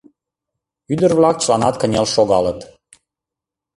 Ӱдыр-влак 0.93 1.37
чыланат 1.43 1.75
кынел 1.81 2.05
шогалыт. 2.15 2.59